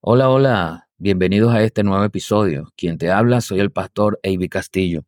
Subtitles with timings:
[0.00, 2.68] Hola, hola, bienvenidos a este nuevo episodio.
[2.76, 5.02] Quien te habla soy el pastor Avi Castillo.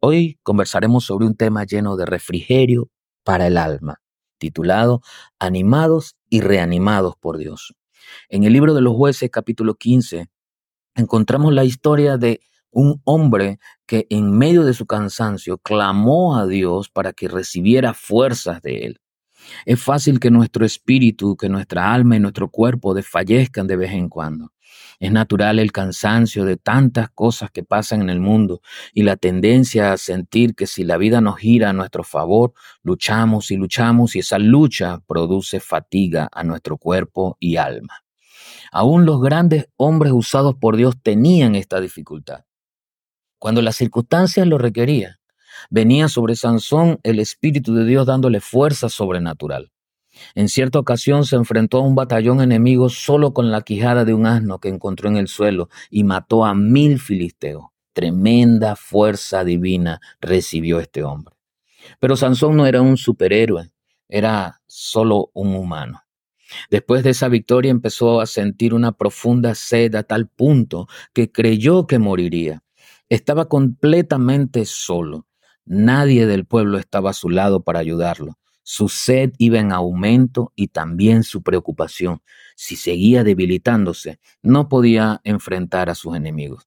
[0.00, 2.88] Hoy conversaremos sobre un tema lleno de refrigerio
[3.24, 4.00] para el alma,
[4.38, 5.00] titulado
[5.40, 7.74] Animados y reanimados por Dios.
[8.28, 10.28] En el libro de los jueces capítulo 15
[10.94, 16.90] encontramos la historia de un hombre que en medio de su cansancio clamó a Dios
[16.90, 19.00] para que recibiera fuerzas de él.
[19.64, 24.08] Es fácil que nuestro espíritu, que nuestra alma y nuestro cuerpo desfallezcan de vez en
[24.08, 24.52] cuando.
[25.00, 28.60] Es natural el cansancio de tantas cosas que pasan en el mundo
[28.92, 33.50] y la tendencia a sentir que si la vida nos gira a nuestro favor, luchamos
[33.50, 38.02] y luchamos y esa lucha produce fatiga a nuestro cuerpo y alma.
[38.72, 42.44] Aún los grandes hombres usados por Dios tenían esta dificultad.
[43.38, 45.16] Cuando las circunstancias lo requerían,
[45.70, 49.70] venía sobre Sansón el Espíritu de Dios dándole fuerza sobrenatural.
[50.34, 54.26] En cierta ocasión se enfrentó a un batallón enemigo solo con la quijada de un
[54.26, 57.66] asno que encontró en el suelo y mató a mil filisteos.
[57.92, 61.34] Tremenda fuerza divina recibió este hombre.
[62.00, 63.70] Pero Sansón no era un superhéroe,
[64.08, 66.02] era solo un humano.
[66.70, 71.86] Después de esa victoria empezó a sentir una profunda sed a tal punto que creyó
[71.86, 72.62] que moriría.
[73.08, 75.26] Estaba completamente solo.
[75.70, 78.38] Nadie del pueblo estaba a su lado para ayudarlo.
[78.62, 82.22] Su sed iba en aumento y también su preocupación.
[82.56, 86.66] Si seguía debilitándose, no podía enfrentar a sus enemigos.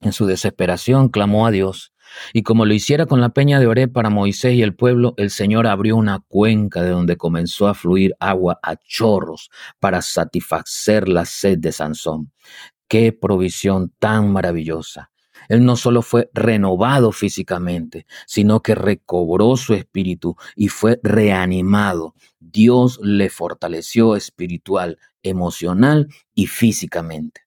[0.00, 1.92] En su desesperación clamó a Dios,
[2.32, 5.30] y como lo hiciera con la peña de Oré para Moisés y el pueblo, el
[5.30, 11.24] Señor abrió una cuenca de donde comenzó a fluir agua a chorros para satisfacer la
[11.24, 12.32] sed de Sansón.
[12.88, 15.12] Qué provisión tan maravillosa.
[15.48, 22.14] Él no solo fue renovado físicamente, sino que recobró su espíritu y fue reanimado.
[22.40, 27.42] Dios le fortaleció espiritual, emocional y físicamente.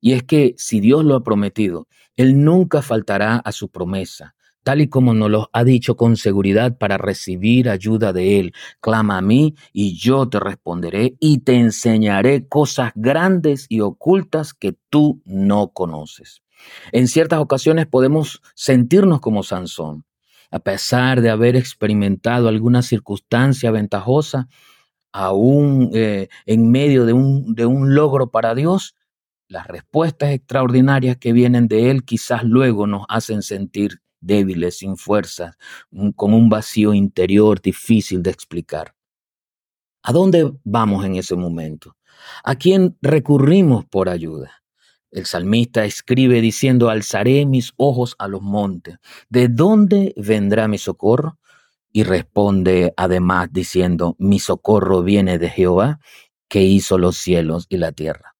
[0.00, 4.36] Y es que si Dios lo ha prometido, Él nunca faltará a su promesa
[4.66, 8.52] tal y como nos lo ha dicho con seguridad para recibir ayuda de Él.
[8.80, 14.76] Clama a mí y yo te responderé y te enseñaré cosas grandes y ocultas que
[14.90, 16.42] tú no conoces.
[16.92, 20.04] En ciertas ocasiones podemos sentirnos como Sansón.
[20.50, 24.48] A pesar de haber experimentado alguna circunstancia ventajosa,
[25.12, 28.94] aún eh, en medio de un, de un logro para Dios,
[29.48, 35.56] las respuestas extraordinarias que vienen de Él quizás luego nos hacen sentir débiles, sin fuerzas,
[36.16, 38.94] con un vacío interior difícil de explicar.
[40.02, 41.96] ¿A dónde vamos en ese momento?
[42.44, 44.62] ¿A quién recurrimos por ayuda?
[45.16, 48.98] El salmista escribe diciendo, alzaré mis ojos a los montes.
[49.30, 51.38] ¿De dónde vendrá mi socorro?
[51.90, 56.00] Y responde además diciendo, mi socorro viene de Jehová,
[56.48, 58.36] que hizo los cielos y la tierra.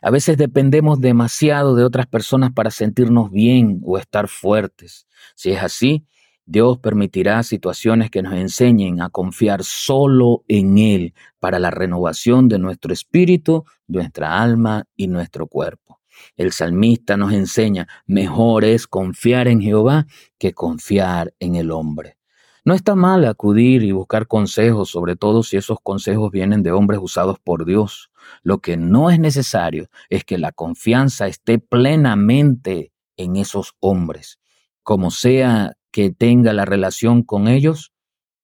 [0.00, 5.08] A veces dependemos demasiado de otras personas para sentirnos bien o estar fuertes.
[5.34, 6.06] Si es así,
[6.48, 12.60] Dios permitirá situaciones que nos enseñen a confiar solo en Él para la renovación de
[12.60, 16.00] nuestro espíritu, nuestra alma y nuestro cuerpo.
[16.36, 20.06] El salmista nos enseña, mejor es confiar en Jehová
[20.38, 22.16] que confiar en el hombre.
[22.64, 27.00] No está mal acudir y buscar consejos, sobre todo si esos consejos vienen de hombres
[27.02, 28.10] usados por Dios.
[28.42, 34.38] Lo que no es necesario es que la confianza esté plenamente en esos hombres,
[34.82, 37.94] como sea que tenga la relación con ellos,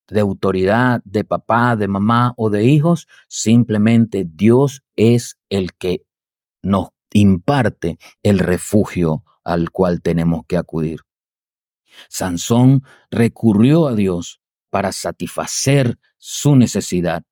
[0.09, 6.07] de autoridad, de papá, de mamá o de hijos, simplemente Dios es el que
[6.63, 11.01] nos imparte el refugio al cual tenemos que acudir.
[12.09, 14.41] Sansón recurrió a Dios
[14.71, 17.23] para satisfacer su necesidad.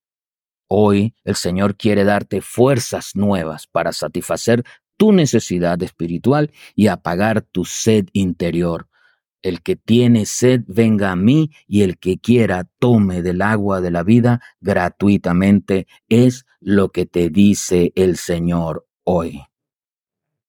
[0.69, 4.65] Hoy el Señor quiere darte fuerzas nuevas para satisfacer
[4.99, 8.90] tu necesidad espiritual y apagar tu sed interior.
[9.43, 13.91] El que tiene sed, venga a mí, y el que quiera, tome del agua de
[13.91, 15.87] la vida gratuitamente.
[16.09, 19.50] Es lo que te dice el Señor hoy.